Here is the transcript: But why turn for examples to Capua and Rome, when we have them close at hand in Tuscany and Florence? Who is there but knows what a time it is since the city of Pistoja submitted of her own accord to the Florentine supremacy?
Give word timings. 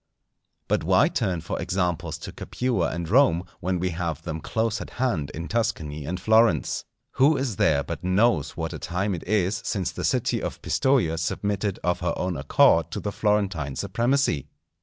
But 0.67 0.83
why 0.83 1.09
turn 1.09 1.41
for 1.41 1.61
examples 1.61 2.17
to 2.25 2.31
Capua 2.31 2.89
and 2.89 3.07
Rome, 3.07 3.43
when 3.59 3.77
we 3.77 3.91
have 3.91 4.23
them 4.23 4.41
close 4.41 4.81
at 4.81 4.89
hand 4.97 5.29
in 5.35 5.47
Tuscany 5.47 6.05
and 6.05 6.19
Florence? 6.19 6.85
Who 7.17 7.37
is 7.37 7.57
there 7.57 7.83
but 7.83 8.03
knows 8.03 8.57
what 8.57 8.73
a 8.73 8.79
time 8.79 9.13
it 9.13 9.23
is 9.27 9.61
since 9.63 9.91
the 9.91 10.03
city 10.03 10.41
of 10.41 10.59
Pistoja 10.63 11.19
submitted 11.19 11.77
of 11.83 11.99
her 11.99 12.17
own 12.17 12.35
accord 12.35 12.89
to 12.93 12.99
the 12.99 13.11
Florentine 13.11 13.75
supremacy? 13.75 14.47